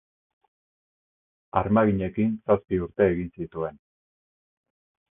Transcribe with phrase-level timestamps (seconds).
[1.61, 3.81] Armaginekin zazpi urte egin zituen.